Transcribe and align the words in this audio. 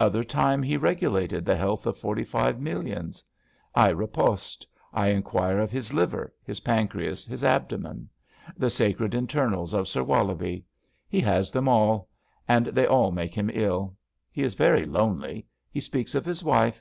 Other 0.00 0.24
time 0.24 0.62
he 0.62 0.78
regulated 0.78 1.44
the 1.44 1.58
health 1.58 1.84
of 1.86 1.98
forty 1.98 2.24
five 2.24 2.58
millions. 2.58 3.22
THE 3.74 3.82
HISTORY 3.82 3.92
OF 3.92 3.92
A 3.92 3.92
FALL 3.92 3.96
59 3.96 3.96
I 3.96 4.00
riposte. 4.00 4.66
I 4.94 5.06
enquire 5.08 5.58
of 5.58 5.70
his 5.70 5.92
liver— 5.92 6.34
his 6.42 6.60
pancreas, 6.60 7.26
his 7.26 7.44
abdomen. 7.44 8.08
The 8.56 8.70
sacred 8.70 9.12
internals 9.14 9.74
of 9.74 9.86
Sir 9.86 10.02
WoUobie 10.02 10.62
I 10.62 10.64
He 11.06 11.20
has 11.20 11.50
them 11.52 11.68
all. 11.68 12.08
And 12.48 12.68
they 12.68 12.86
all 12.86 13.12
make 13.12 13.34
him 13.34 13.50
ill. 13.52 13.94
He 14.30 14.42
is 14.42 14.54
very 14.54 14.86
lonely. 14.86 15.44
He 15.70 15.82
speaks 15.82 16.14
of 16.14 16.24
his 16.24 16.42
wife. 16.42 16.80